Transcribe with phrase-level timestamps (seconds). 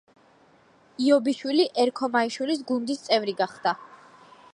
[1.07, 3.75] იობიშვილი ერქომაიშვილის გუნდის წევრი გახდა.